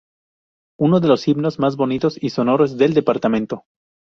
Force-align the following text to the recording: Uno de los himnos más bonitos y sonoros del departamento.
Uno 0.79 0.99
de 0.99 1.07
los 1.07 1.27
himnos 1.27 1.59
más 1.59 1.75
bonitos 1.75 2.17
y 2.23 2.31
sonoros 2.31 2.75
del 2.75 2.95
departamento. 2.95 3.65